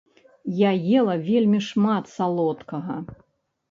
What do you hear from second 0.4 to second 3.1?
Я ела вельмі шмат салодкага!